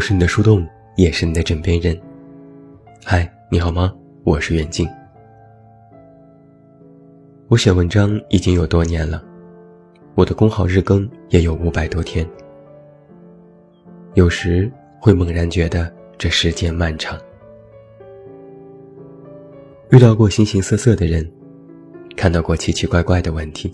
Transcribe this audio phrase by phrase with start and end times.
[0.00, 1.94] 我是你的树洞，也是你的枕边人。
[3.04, 3.94] 嗨，你好吗？
[4.24, 4.88] 我是袁静。
[7.48, 9.22] 我写文章已经有多年了，
[10.14, 12.26] 我的公号日更也有五百多天。
[14.14, 17.20] 有时会猛然觉得这时间漫长，
[19.90, 21.30] 遇到过形形色色的人，
[22.16, 23.70] 看到过奇奇怪怪的问题，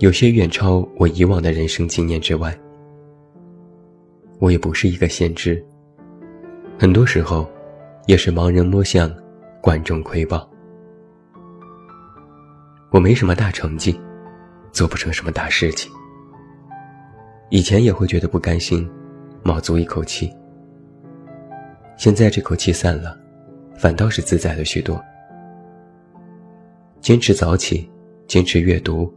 [0.00, 2.54] 有些远超我以往的人生经验之外。
[4.40, 5.62] 我也不是一个先知，
[6.78, 7.48] 很多时候，
[8.06, 9.12] 也是盲人摸象，
[9.60, 10.48] 观众窥豹。
[12.90, 14.00] 我没什么大成绩，
[14.70, 15.90] 做不成什么大事情。
[17.50, 18.88] 以前也会觉得不甘心，
[19.42, 20.32] 卯足一口气。
[21.96, 23.18] 现在这口气散了，
[23.76, 25.02] 反倒是自在了许多。
[27.00, 27.90] 坚持早起，
[28.28, 29.12] 坚持阅读，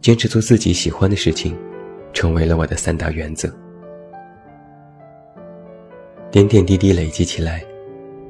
[0.00, 1.56] 坚持做自己喜欢的事情，
[2.12, 3.52] 成为了我的三大原则。
[6.32, 7.62] 点点滴滴累积起来，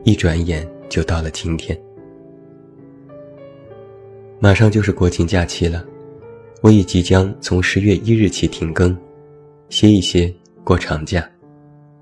[0.03, 1.81] 一转眼就到了今天。
[4.41, 5.87] 马上就是国庆假期了，
[6.63, 8.99] 我已即将从十月一日起停更，
[9.69, 11.25] 歇一歇过长假，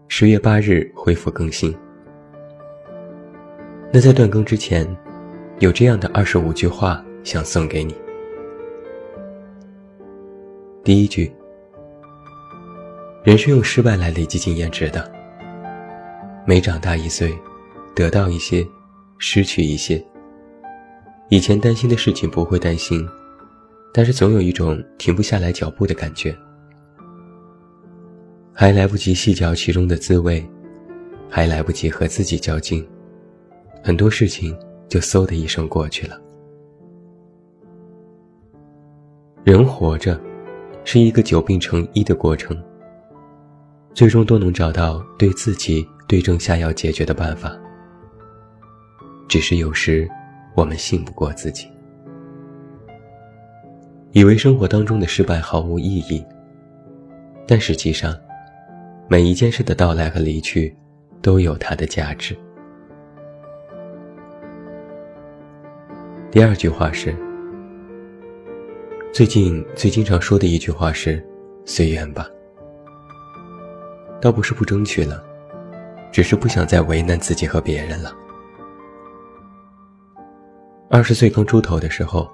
[0.09, 1.71] 十月八日恢复更新。
[3.93, 4.89] 那在断更之前，
[5.59, 7.95] 有这样的二十五句话想送给你。
[10.83, 11.31] 第一句：
[13.23, 15.20] 人是用失败来累积经验值的。
[16.51, 17.33] 每长大一岁，
[17.95, 18.67] 得到一些，
[19.19, 20.05] 失去一些。
[21.29, 23.09] 以前担心的事情不会担心，
[23.95, 26.37] 但是总有一种停不下来脚步的感觉。
[28.53, 30.45] 还来不及细嚼其中的滋味，
[31.29, 32.85] 还来不及和自己较劲，
[33.81, 34.53] 很多事情
[34.89, 36.21] 就嗖的一声过去了。
[39.45, 40.21] 人活着，
[40.83, 42.61] 是一个久病成医的过程，
[43.95, 45.87] 最终都能找到对自己。
[46.11, 47.57] 对症下药解决的办法，
[49.29, 50.11] 只是有时
[50.57, 51.69] 我们信不过自己，
[54.11, 56.21] 以为生活当中的失败毫无意义，
[57.47, 58.13] 但实际上，
[59.09, 60.77] 每一件事的到来和离去
[61.23, 62.37] 都有它的价值。
[66.29, 67.15] 第二句话是，
[69.13, 71.25] 最近最经常说的一句话是
[71.65, 72.29] “随缘吧”，
[74.21, 75.23] 倒不是不争取了。
[76.13, 78.13] 只是不想再为难自己和别人了。
[80.91, 82.29] 二十岁刚出头的时候，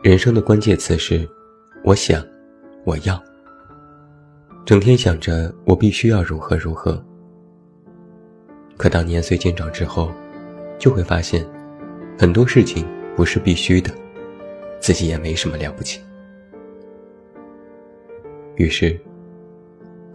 [0.00, 1.28] 人生的关键词是
[1.82, 2.24] “我想，
[2.84, 3.20] 我要”。
[4.64, 7.04] 整天想着我必须要如何如何。
[8.76, 10.12] 可当年岁渐长之后，
[10.78, 11.44] 就会发现，
[12.16, 13.92] 很多事情不是必须的，
[14.78, 16.00] 自己也没什么了不起。
[18.54, 18.96] 于是，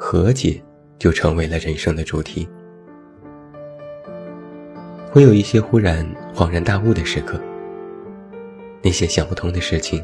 [0.04, 0.62] 和解。
[1.00, 2.48] 就成为了人生的主题。
[5.12, 7.38] 会有一些忽然恍然大悟的时刻，
[8.82, 10.02] 那些想不通的事情，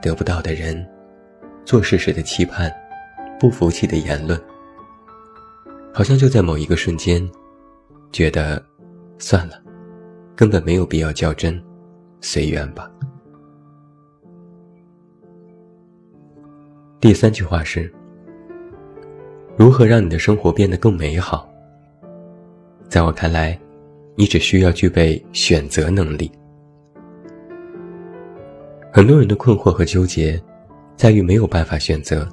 [0.00, 0.86] 得不到的人，
[1.64, 2.72] 做事时的期盼，
[3.40, 4.40] 不服气的言论，
[5.92, 7.28] 好像就在某一个瞬间，
[8.12, 8.64] 觉得
[9.18, 9.60] 算了，
[10.36, 11.60] 根本没有必要较真，
[12.20, 12.88] 随缘吧。
[17.00, 17.92] 第三句话是。
[19.60, 21.46] 如何让你的生活变得更美好？
[22.88, 23.60] 在我看来，
[24.14, 26.32] 你只需要具备选择能力。
[28.90, 30.42] 很多人的困惑和纠结，
[30.96, 32.26] 在于没有办法选择。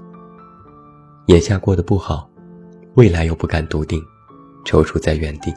[1.25, 2.29] 眼下过得不好，
[2.93, 4.01] 未来又不敢笃定，
[4.65, 5.53] 踌躇在原地，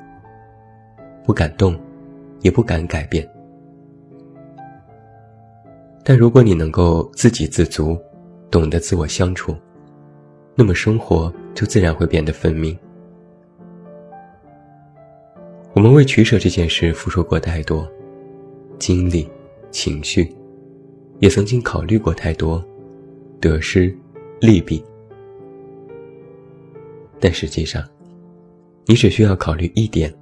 [1.25, 1.81] 不敢动，
[2.41, 3.25] 也不敢改变。
[6.03, 7.97] 但如果你能够自给自足，
[8.51, 9.55] 懂得自我相处。
[10.61, 12.79] 那么生活就自然会变得分明。
[15.73, 17.91] 我们为取舍这件事付出过太多
[18.79, 19.27] 精力、
[19.71, 20.31] 情绪，
[21.19, 22.63] 也曾经考虑过太多
[23.41, 23.91] 得失、
[24.39, 24.85] 利弊。
[27.19, 27.83] 但实际上，
[28.85, 30.15] 你只需要考虑一点，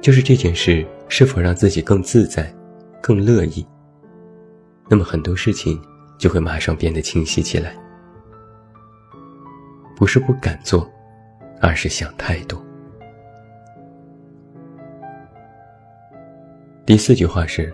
[0.00, 2.52] 就是这件事是否让自己更自在、
[3.00, 3.64] 更乐意。
[4.88, 5.80] 那么很多事情
[6.18, 7.76] 就会马上变得清晰起来。
[9.96, 10.88] 不是不敢做，
[11.60, 12.62] 而是想太多。
[16.84, 17.72] 第四句话是：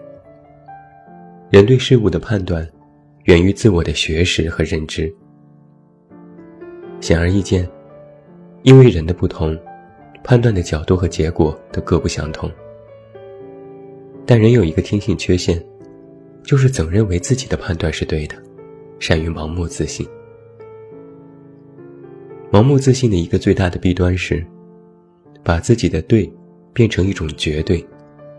[1.50, 2.66] 人对事物的判断，
[3.24, 5.12] 源于自我的学识和认知。
[7.00, 7.68] 显而易见，
[8.62, 9.58] 因为人的不同，
[10.22, 12.48] 判断的角度和结果都各不相同。
[14.24, 15.60] 但人有一个天性缺陷，
[16.44, 18.36] 就是总认为自己的判断是对的，
[19.00, 20.08] 善于盲目自信。
[22.52, 24.46] 盲目自信的一个最大的弊端是，
[25.42, 26.30] 把自己的对
[26.74, 27.82] 变成一种绝对，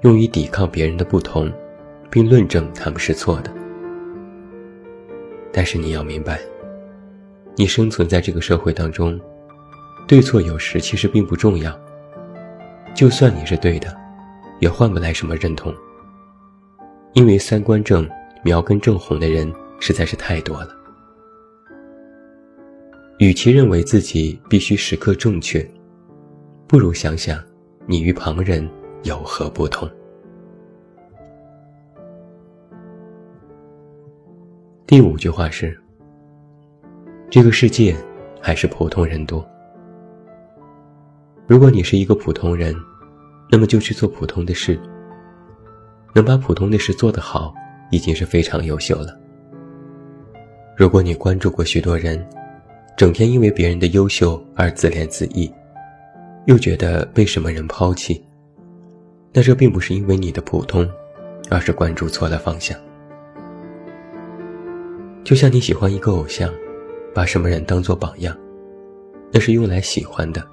[0.04, 1.52] 用于抵抗别人的不同，
[2.12, 3.52] 并论证他们是错的。
[5.52, 6.40] 但是你要明白，
[7.56, 9.20] 你生存在这个社会当中，
[10.08, 11.76] 对错有时其实并不重要。
[12.94, 13.98] 就算你是对的，
[14.60, 15.74] 也换不来什么认同。
[17.14, 18.08] 因为三观正、
[18.44, 20.83] 苗根正红的人实在是太多了。
[23.20, 25.66] 与其认为自己必须时刻正确，
[26.68, 27.42] 不如想想
[27.86, 28.68] 你与旁人
[29.04, 29.90] 有何不同。
[34.86, 35.80] 第五句话是：
[37.30, 37.96] 这个世界
[38.42, 39.48] 还是普通人多。
[41.48, 42.76] 如果你是一个普通人，
[43.50, 44.80] 那么就去做普通的事。
[46.14, 47.54] 能把普通的事做得好，
[47.90, 49.18] 已经是非常优秀了。
[50.78, 52.24] 如果你关注过许多人，
[52.96, 55.52] 整天因为别人的优秀而自怜自艾，
[56.46, 58.24] 又觉得被什么人抛弃，
[59.32, 60.88] 那这并不是因为你的普通，
[61.50, 62.78] 而是关注错了方向。
[65.24, 66.54] 就像你喜欢一个偶像，
[67.14, 68.38] 把什么人当做榜样，
[69.32, 70.46] 那是用来喜欢的，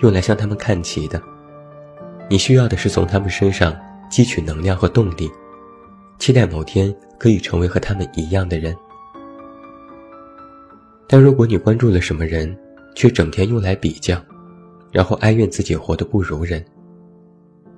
[0.00, 1.22] 用来向他们看齐的。
[2.28, 3.74] 你需要的是从他们身上。
[4.10, 5.28] 汲取能量和动力，
[6.20, 8.76] 期待某天可以成为和他们一样的人。
[11.14, 12.52] 但如果你关注了什么人，
[12.96, 14.20] 却整天用来比较，
[14.90, 16.60] 然后哀怨自己活得不如人，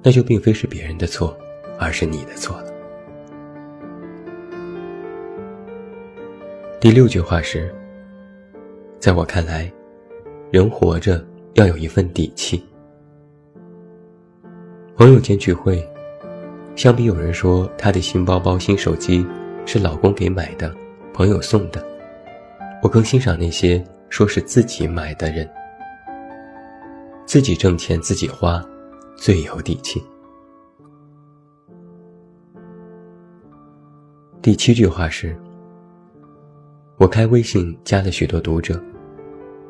[0.02, 1.36] 那就并非是别人的错，
[1.78, 2.72] 而是你的错了。
[6.80, 7.70] 第六句话是：
[8.98, 9.70] 在我看来，
[10.50, 11.22] 人活着
[11.56, 12.64] 要有一份底气。
[14.96, 15.86] 朋友间聚会。
[16.74, 19.26] 相比有人说他的新包包、新手机
[19.66, 20.74] 是老公给买的、
[21.12, 21.84] 朋友送的，
[22.86, 25.50] 我更欣赏那些说是自己买的人。
[27.26, 28.64] 自己挣钱自己花，
[29.16, 30.00] 最有底气。
[34.40, 35.36] 第七句话是：
[36.96, 38.80] 我开微信加了许多读者，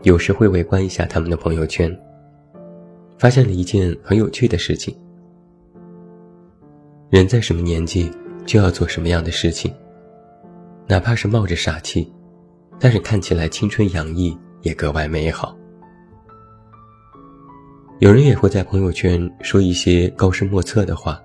[0.03, 1.91] 有时会围观一下他们的朋友圈，
[3.19, 4.95] 发现了一件很有趣的事情。
[7.09, 8.11] 人在什么年纪
[8.45, 9.75] 就要做什么样的事情，
[10.87, 12.13] 哪怕是冒着傻气，
[12.79, 15.57] 但是看起来青春洋溢，也格外美好。
[18.01, 21.21] 有人也会在朋友圈说一些高深莫测的话，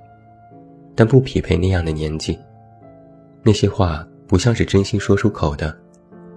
[0.96, 2.38] 但不匹配那样的年纪。
[3.44, 5.78] 那些话不像是真心说出口的，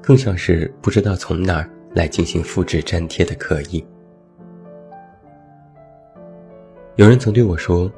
[0.03, 3.85] 更像是不知道从哪儿来进行复制粘贴的刻意。
[6.97, 7.91] 有人曾对我说。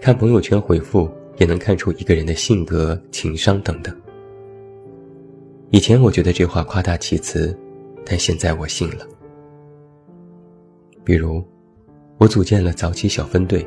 [0.00, 4.01] 看朋友圈回复也能看出一个人的性格、情商等等。
[5.72, 7.58] 以前我觉得这话夸大其词，
[8.04, 9.06] 但现在我信了。
[11.02, 11.42] 比如，
[12.18, 13.66] 我组建了早起小分队，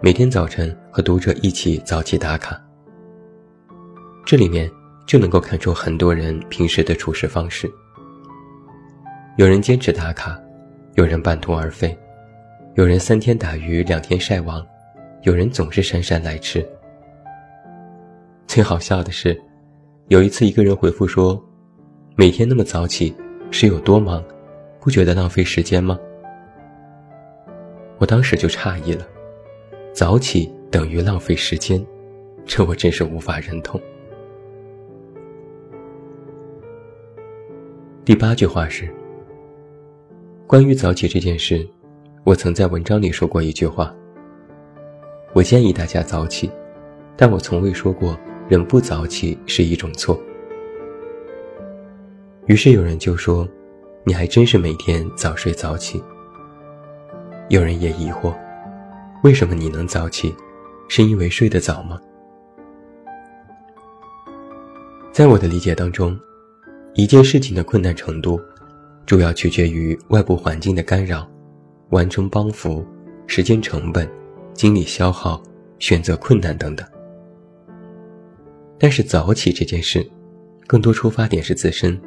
[0.00, 2.64] 每天早晨和读者一起早起打卡。
[4.24, 4.70] 这里面
[5.08, 7.68] 就能够看出很多人平时的处事方式。
[9.36, 10.40] 有人坚持打卡，
[10.94, 11.98] 有人半途而废，
[12.76, 14.64] 有人三天打鱼两天晒网。
[15.22, 16.64] 有人总是姗姗来迟。
[18.46, 19.36] 最好笑的是，
[20.08, 21.42] 有一次一个人回复说
[22.14, 23.14] ：“每天那么早起，
[23.50, 24.22] 是有多忙？
[24.78, 25.98] 不觉得浪费时间吗？”
[27.96, 29.06] 我当时就诧异了，
[29.94, 31.82] 早起等于浪费时间，
[32.44, 33.80] 这我真是无法认同。
[38.04, 38.86] 第八句话是：
[40.46, 41.66] 关于早起这件事，
[42.24, 43.94] 我曾在文章里说过一句话。
[45.32, 46.50] 我建议大家早起，
[47.16, 48.14] 但我从未说过
[48.48, 50.18] 人不早起是一种错。
[52.46, 53.48] 于是有人就说
[54.04, 56.02] ：“你还真是每天早睡早起。”
[57.48, 58.34] 有人也疑惑
[59.24, 60.34] ：“为什么你能早起？
[60.88, 62.00] 是因为睡得早吗？”
[65.12, 66.18] 在我的理解当中，
[66.94, 68.40] 一件事情的困难程度，
[69.06, 71.28] 主要取决于外部环境的干扰、
[71.90, 72.84] 完成帮扶、
[73.26, 74.08] 时间成本。
[74.54, 75.42] 精力消耗、
[75.80, 76.86] 选择困难等等。
[78.78, 80.04] 但是早起这件事，
[80.66, 82.00] 更多出发点是自身。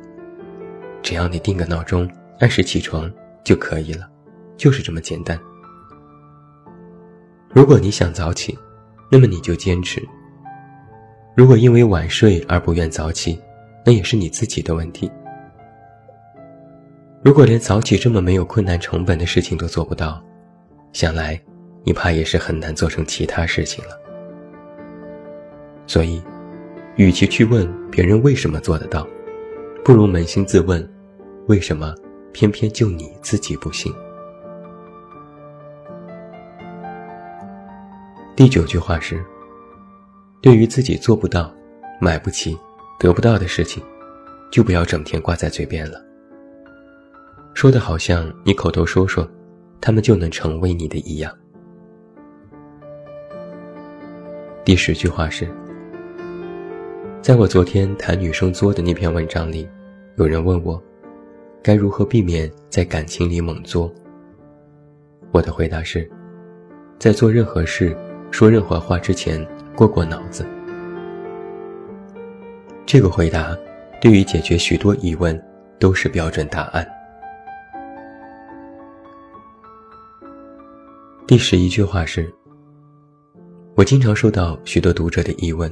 [1.01, 2.09] 只要你定个闹钟，
[2.39, 3.11] 按时起床
[3.43, 4.09] 就可以了，
[4.57, 5.39] 就是这么简单。
[7.49, 8.57] 如果你想早起，
[9.11, 10.01] 那么你就坚持。
[11.35, 13.39] 如果因为晚睡而不愿早起，
[13.85, 15.09] 那也是你自己的问题。
[17.23, 20.23] 如果连早起这么没有困难成本的事情都做不到，
[20.93, 21.39] 想来。
[21.83, 23.97] 你怕也是很难做成其他事情了，
[25.87, 26.21] 所以，
[26.97, 29.07] 与其去问别人为什么做得到，
[29.85, 30.87] 不如扪心自问：
[31.45, 31.93] 为什么
[32.33, 33.93] 偏偏就你自己不行。
[38.35, 39.23] 第九句话是：
[40.41, 41.53] 对于自己做不到、
[42.01, 42.57] 买不起、
[42.99, 43.83] 得不到的事情，
[44.51, 46.03] 就不要整天挂在嘴边了。
[47.53, 49.29] 说的好像你口头说说，
[49.79, 51.31] 他们就能成为你的一样。
[54.65, 55.47] 第十句话是：
[57.21, 59.67] 在我昨天谈女生作的那篇文章里，
[60.15, 60.81] 有人问我，
[61.61, 63.93] 该如何避免在感情里猛作。
[65.31, 66.09] 我的回答是，
[66.97, 67.95] 在做任何事、
[68.31, 69.45] 说任何话之前
[69.75, 70.45] 过过脑子。
[72.85, 73.57] 这个回答，
[73.99, 75.37] 对于解决许多疑问，
[75.79, 76.87] 都是标准答案。
[81.25, 82.33] 第十一句话是：
[83.75, 85.69] 我经常收到许多读者的疑问，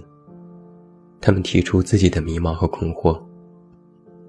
[1.21, 3.19] 他们提出自己的迷茫和困惑，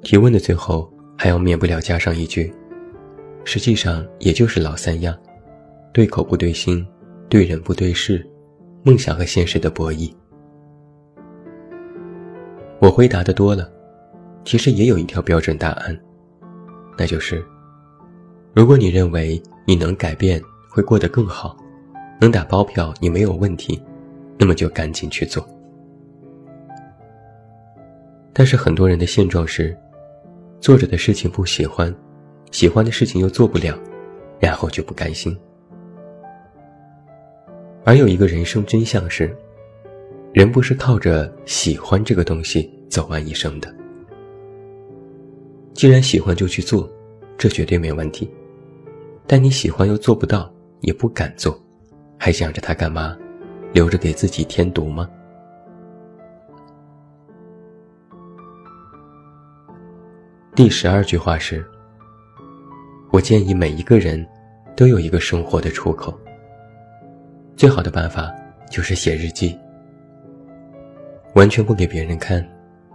[0.02, 2.52] 提问的最后还要免不了加上一句：
[3.45, 5.16] 实际上也就是老三样，
[5.93, 6.87] 对口不对心，
[7.28, 8.26] 对人不对事，
[8.83, 10.12] 梦想和现实的博弈。
[12.78, 13.71] 我回答的多了，
[14.45, 15.99] 其实也有一条标准答案，
[16.99, 17.45] 那就是：
[18.55, 20.43] 如果你认为你能改变。
[20.69, 21.57] 会过得更好，
[22.21, 23.83] 能打包票你没有问题，
[24.38, 25.43] 那么就赶紧去做。
[28.38, 29.75] 但是很多人的现状是，
[30.61, 31.93] 做着的事情不喜欢，
[32.50, 33.75] 喜欢的事情又做不了，
[34.38, 35.35] 然后就不甘心。
[37.83, 39.35] 而有一个人生真相是，
[40.35, 43.75] 人不是靠着喜欢这个东西走完一生的。
[45.73, 46.87] 既然喜欢就去做，
[47.38, 48.31] 这绝对没问题。
[49.26, 50.52] 但你喜欢又做不到。
[50.83, 51.59] 也不敢做，
[52.19, 53.16] 还想着他干嘛？
[53.73, 55.09] 留着给自己添堵吗？
[60.56, 61.62] 第十二句话是：
[63.10, 64.26] 我建议每一个人
[64.75, 66.18] 都有一个生活的出口。
[67.58, 68.34] 最好的办法
[68.70, 69.54] 就是写日记，
[71.34, 72.42] 完全不给别人看，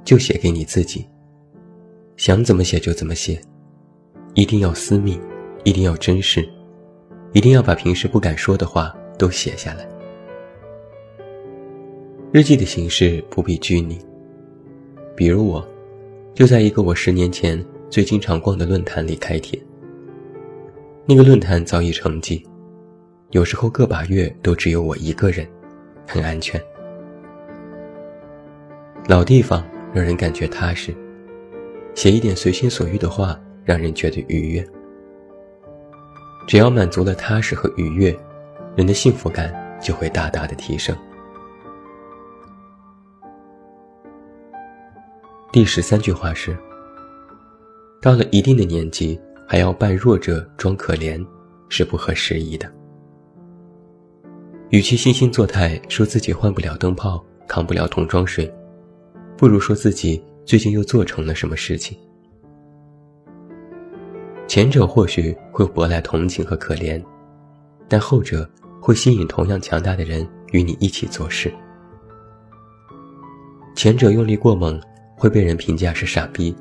[0.03, 1.07] 就写给你自己。
[2.17, 3.39] 想怎么写就怎么写，
[4.33, 5.21] 一定要私密，
[5.63, 6.43] 一定要真实。
[7.31, 9.87] 一定要把平时不敢说的话都写下来。
[12.31, 13.99] 日记的形式不必拘泥。
[15.15, 15.63] 比如我，
[16.33, 19.59] 就在一个我十年前最经常逛的论坛里开帖。
[21.05, 22.43] 那个论坛早已成寂，
[23.31, 25.45] 有时候个把月都只有我一个人，
[26.07, 26.61] 很安全。
[29.07, 30.95] 老地方让人感觉踏实，
[31.95, 34.65] 写一点随心所欲的话，让人觉得愉悦。
[36.47, 38.17] 只要满足了踏实和愉悦，
[38.75, 40.95] 人的幸福感就会大大的提升。
[45.51, 46.57] 第十三句话是：
[48.01, 51.21] 到了一定的年纪，还要扮弱者装可怜，
[51.67, 52.71] 是不合时宜的。
[54.69, 58.49] 与其惺惺作态说自己换不了灯泡，扛不了桶装水，
[59.35, 61.97] 不如说自己最近又做成了什么事情。
[64.47, 67.03] 前者或许会博来同情和可怜，
[67.89, 71.53] 但后者会吸引同样强大的人与你一起做事。
[73.75, 74.79] 前者用力过猛
[75.21, 76.55] 会被人评价是傻逼，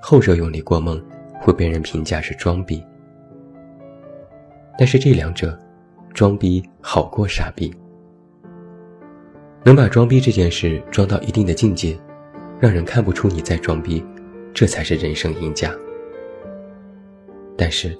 [0.00, 0.98] 后者用力过猛
[1.42, 2.82] 会被人评价是装逼。
[4.78, 5.54] 但是这两者，
[6.14, 7.70] 装逼好过傻逼。
[9.62, 11.94] 能把装逼这件事装到一定的境界，
[12.58, 14.02] 让人看不出你在装逼，
[14.54, 15.70] 这才是人生赢家。
[17.58, 17.94] 但是，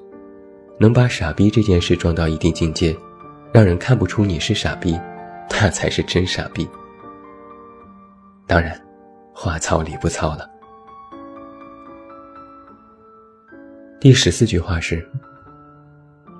[0.80, 2.96] 能把傻逼这件事装到一定境界，
[3.52, 4.98] 让人看不出你是傻逼，
[5.50, 6.66] 那才是真傻逼。
[8.46, 8.80] 当然，
[9.38, 10.48] 话糙理不糙了。
[14.00, 15.06] 第十四句话是：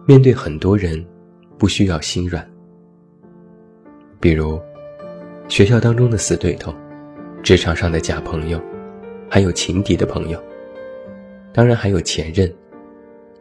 [0.07, 1.05] 面对很多人，
[1.59, 2.51] 不需要心软。
[4.19, 4.59] 比如，
[5.47, 6.75] 学校当中的死对头，
[7.43, 8.59] 职场上的假朋友，
[9.29, 10.43] 还有情敌的朋友，
[11.53, 12.51] 当然还有前任。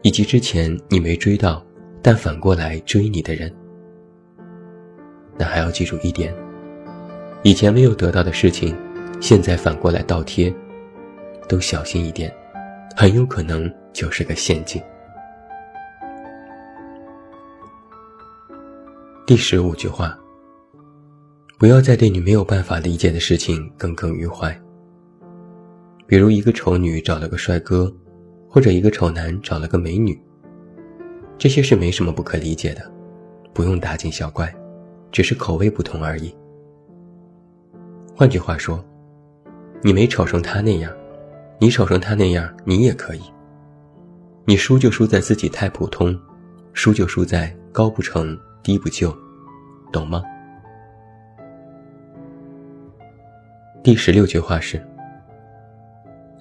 [0.02, 1.66] 以及之前你没追到，
[2.02, 3.52] 但反过来追你的人，
[5.38, 6.36] 那还要记住一点：
[7.42, 8.76] 以前没有得到的事情，
[9.20, 10.54] 现在反过来倒贴，
[11.48, 12.34] 都小心一点，
[12.96, 14.82] 很有可能就是个陷阱。
[19.26, 20.18] 第十五句话：
[21.58, 24.56] 不要再对你没有办法理解的事情耿耿于怀。
[26.08, 27.94] 比如一个丑女找了个帅哥。
[28.48, 30.18] 或者一个丑男找了个美女，
[31.38, 32.90] 这些是没什么不可理解的，
[33.54, 34.56] 不用大惊小怪，
[35.12, 36.34] 只是口味不同而已。
[38.16, 38.82] 换句话说，
[39.86, 40.92] 你没丑成他那样，
[41.60, 43.22] 你丑成他那样，你也可以。
[44.44, 46.20] 你输就输在自己太普通，
[46.74, 49.16] 输就输在高不成低不就，
[49.94, 50.24] 懂吗？
[53.84, 54.84] 第十六句话是：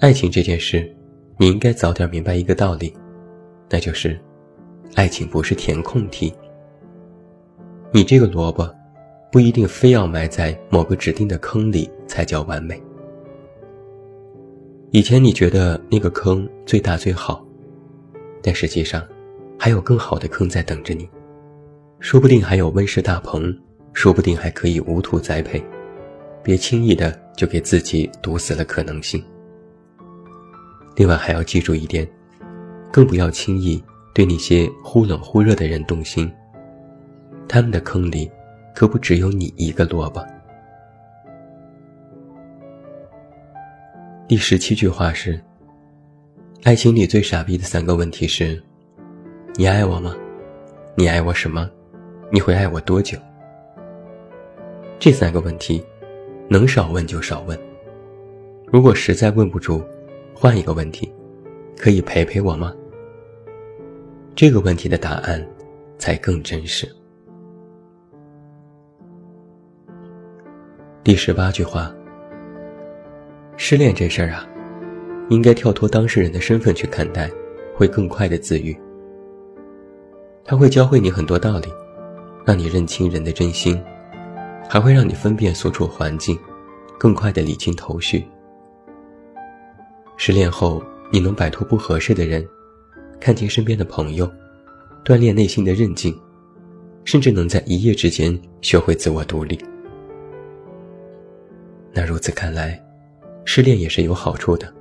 [0.01, 0.91] 爱情这件事，
[1.37, 2.97] 你应该早点明白一个道理，
[3.69, 4.19] 那就是，
[4.95, 6.33] 爱情不是填空题。
[7.93, 8.75] 你这个萝卜，
[9.31, 12.83] 不一定非要埋在某个指定的坑里才叫完美。
[14.95, 17.45] 以前你觉得那个坑最大最好，
[18.41, 19.05] 但实际上，
[19.59, 21.11] 还有更好的坑在等着你，
[21.99, 23.53] 说不定还有温室大棚，
[23.93, 25.61] 说不定还可以无土栽培。
[26.45, 29.21] 别轻易的就给自己堵死了可能性。
[30.95, 32.09] 另外还要记住一点，
[32.93, 33.83] 更不要轻易
[34.15, 36.31] 对那些忽冷忽热的人动心。
[37.49, 38.31] 他们的坑里，
[38.77, 40.25] 可不只有你一个萝卜。
[44.27, 45.39] 第十七句话是：
[46.63, 48.61] 爱情里最傻逼的三个问题是：
[49.55, 50.17] 你爱我吗？
[50.97, 51.71] 你爱我什么？
[52.33, 53.19] 你会爱我多久？
[54.99, 55.85] 这三个问题，
[56.49, 57.59] 能少问就少问。
[58.67, 59.85] 如果实在问不住，
[60.35, 61.13] 换一个问题：
[61.77, 62.75] 可以陪陪我吗？
[64.35, 65.47] 这个问题的答案，
[65.99, 66.89] 才更真实。
[71.05, 71.95] 第十八句话：
[73.67, 74.47] 失恋这事儿啊，
[75.31, 77.31] 应该跳脱当事人的身份去看待，
[77.75, 78.77] 会更快的自愈。
[80.45, 81.69] 他会教会你很多道理，
[82.45, 83.83] 让你认清人的真心，
[84.69, 86.39] 还会让你分辨所处环境，
[86.99, 88.23] 更快的理清头绪。
[90.19, 92.47] 失恋后，你能摆脱不合适的人，
[93.19, 94.31] 看清身边的朋友，
[95.07, 96.15] 锻炼内心的韧劲，
[97.07, 99.59] 甚至能在一夜之间学会自我独立。
[101.95, 102.79] 那如此看来，
[103.45, 104.73] 失恋也是有好处的，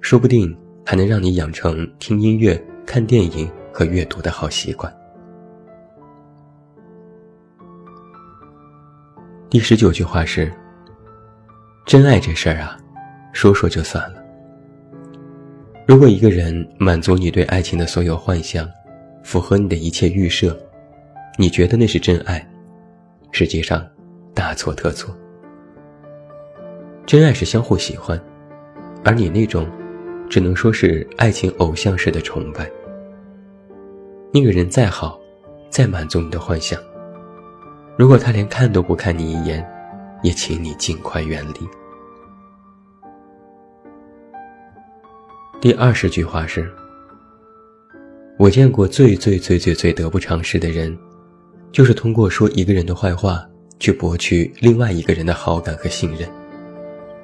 [0.00, 4.92] 说不定还能让你养成听音乐、看电影和阅读的好习惯。
[9.50, 10.52] 第十九句话是：
[11.84, 12.78] 真爱这事儿啊，
[13.32, 14.22] 说说就算了。
[15.86, 18.68] 如果一个人满足你对爱情的所有幻想，
[19.24, 20.56] 符合你的一切预设，
[21.38, 22.46] 你觉得那是真爱，
[23.32, 23.86] 实际上
[24.34, 25.16] 大错特错。
[27.08, 28.22] 真爱是相互喜欢，
[29.02, 29.66] 而你那种，
[30.28, 32.70] 只能说是爱情偶像式的崇拜。
[34.30, 35.18] 那个人再好，
[35.70, 36.78] 再满足你的幻想，
[37.96, 39.66] 如果他连看都不看你一眼，
[40.22, 41.66] 也请你尽快远离。
[45.62, 46.70] 第二十句话是：
[48.38, 50.94] 我见过最最最最最得不偿失的人，
[51.72, 53.42] 就是通过说一个人的坏话，
[53.80, 56.28] 去博取另外一个人的好感和信任。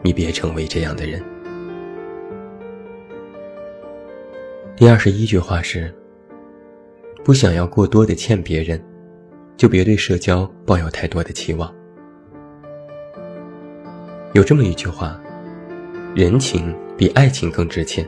[0.04, 1.24] 你别成为这样的人。
[4.76, 5.90] 第二十一句话是：
[7.24, 8.78] 不想要过多的欠别人，
[9.56, 11.74] 就别对社交抱有太多的期望。
[14.34, 15.18] 有这么一句话：
[16.14, 18.06] 人情比爱情更值钱。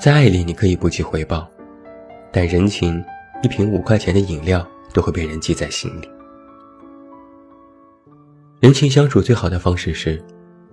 [0.00, 1.50] 在爱里，你可以不计回报，
[2.30, 3.04] 但人情，
[3.42, 6.08] 一瓶五块钱的饮料都会被人记在心里。
[8.60, 10.20] 人情相处最好的方式是，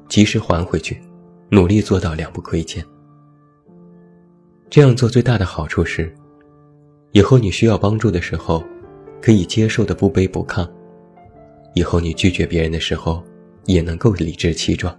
[0.10, 1.00] 及时还回去，
[1.50, 2.84] 努力做到两不亏欠。
[4.72, 6.12] 这样做最大的好处是，
[7.12, 8.64] 以后你需要帮助的时候，
[9.22, 10.68] 可以接受的不卑不亢；
[11.76, 13.24] 以后你拒绝别人的时候，
[13.66, 14.98] 也能够理直气壮。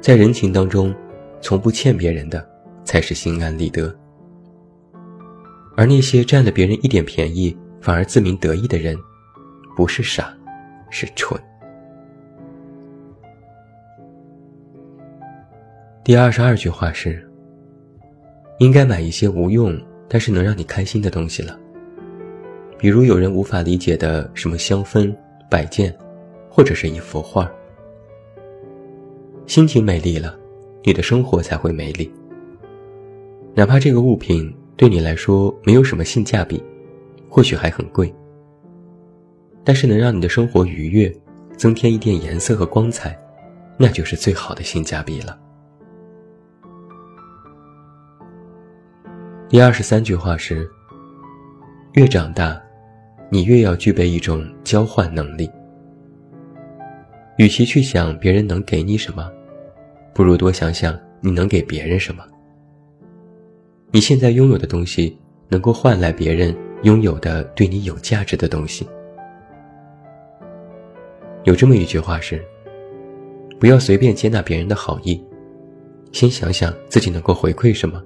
[0.00, 0.94] 在人情当中，
[1.42, 2.48] 从不欠别人的，
[2.84, 3.94] 才是心安理得。
[5.76, 8.96] 而那些占了别人一点便宜，反而自鸣得意的人，
[9.76, 10.34] 不是傻。
[10.90, 11.40] 是蠢。
[16.04, 17.22] 第二十二句话是：
[18.58, 21.58] 应该买一些无用但是能让你开心的东西了，
[22.78, 25.14] 比如有人无法理解的什么香氛、
[25.50, 25.94] 摆件，
[26.48, 27.50] 或者是一幅画。
[29.46, 30.38] 心情美丽了，
[30.82, 32.10] 你的生活才会美丽。
[33.54, 36.62] 哪怕这个物品对你来说没有什么性价比，
[37.28, 38.14] 或许还很贵。
[39.68, 41.14] 但是能让你的生活愉悦，
[41.58, 43.14] 增添一点颜色和光彩，
[43.76, 45.38] 那就是最好的性价比了。
[49.46, 50.66] 第二十三句话是：
[51.92, 52.58] 越长大，
[53.28, 55.50] 你越要具备一种交换能力。
[57.36, 59.30] 与其去想别人能给你什么，
[60.14, 62.24] 不如多想想你能给别人什么。
[63.90, 65.18] 你现在拥有的东西，
[65.50, 68.88] 能够换来别人拥有的对你有价值的东西。
[71.44, 72.44] 有这么一句话是：
[73.58, 75.22] 不要随便接纳别人的好意，
[76.12, 78.02] 先想想自己能够回馈什么，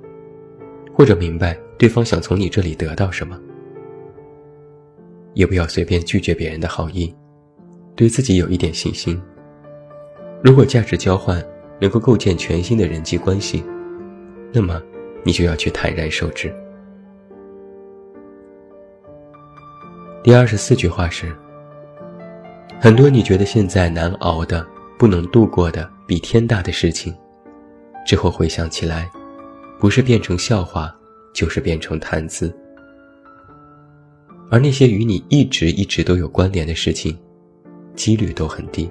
[0.95, 3.39] 或者明白对方想从你这里得到什么。
[5.35, 7.13] 也不要随便拒绝别人的好意，
[7.97, 9.21] 对自己有一点信心。
[10.45, 11.43] 如果价值交换
[11.81, 13.65] 能够构建全新的人际关系，
[14.53, 14.81] 那么
[15.25, 16.55] 你就要去坦然受之。
[20.23, 21.35] 第二十四句话是：
[22.83, 24.67] 很多你觉得现在难熬的、
[24.99, 27.15] 不能度过的比天大的事情，
[28.05, 29.09] 之后回想起来，
[29.79, 30.93] 不是变成笑话，
[31.33, 32.53] 就是变成谈资。
[34.51, 37.17] 而那些与你一直一直都有关联的事情，
[37.95, 38.91] 几率都很低。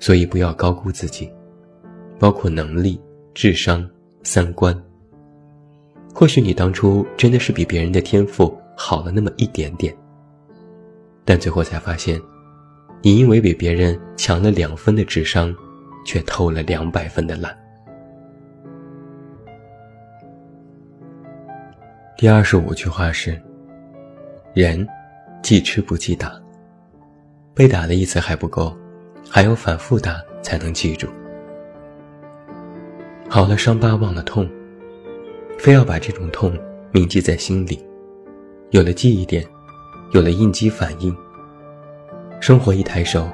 [0.00, 1.30] 所以不要高估自己，
[2.18, 3.00] 包括能力、
[3.34, 3.88] 智商、
[4.24, 4.76] 三观。
[6.12, 9.96] 或许你当初真的是比别人的天赋好了那么一点点，
[11.30, 12.20] 但最后才发现，
[13.02, 15.54] 你因为比别人强了两分的智商，
[16.04, 17.56] 却偷了两百分的懒。
[22.18, 23.40] 第二十五句话是。
[24.54, 24.84] 人，
[25.40, 26.32] 记吃不记打。
[27.54, 28.76] 被打了一次还不够，
[29.30, 31.06] 还要反复打才能记住。
[33.28, 34.50] 好了伤疤忘了痛，
[35.60, 36.58] 非要把这种痛
[36.90, 37.78] 铭记在心里。
[38.70, 39.46] 有了记忆点，
[40.12, 41.16] 有了应激反应，
[42.40, 43.30] 生活一抬手，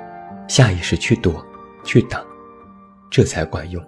[0.46, 1.44] 下意识去躲，
[1.82, 2.22] 去挡，
[3.10, 3.82] 这才管用。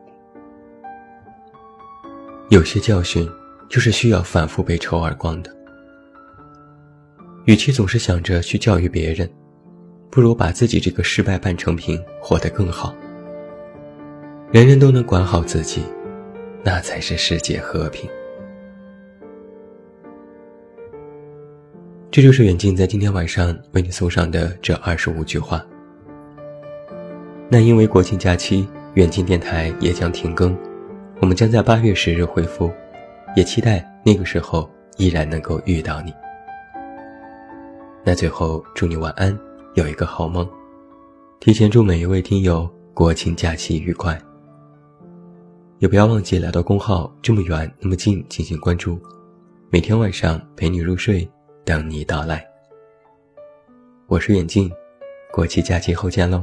[2.49, 3.31] 有些教训，
[3.69, 5.55] 就是需要反复被抽耳光的。
[7.45, 9.31] 与其总是想着去教育别人，
[10.11, 12.95] 不如把自己这个失败半成品活得更好。
[14.51, 15.83] 人人都能管好自己，
[16.65, 18.09] 那才是世界和平。
[22.11, 25.63] 这就是远近在今天晚上为你送上的这二十五句话。
[27.51, 30.57] 那因为国庆假期，远近电台也将停更，
[31.21, 32.73] 我们将在八月十日恢复，
[33.37, 36.13] 也期待那个时候依然能够遇到你。
[38.03, 39.39] 那最后，祝你晚安，
[39.75, 40.49] 有一个好梦。
[41.41, 44.19] 提前祝每一位听友国庆假期愉快。
[45.79, 48.99] 也不要忘记来到公号，这么远那么近进行关注，
[49.69, 51.29] 每天晚上陪你入睡，
[51.69, 52.43] 等你到来。
[54.07, 54.73] 我是远近，
[55.31, 56.43] 国庆假期后见喽。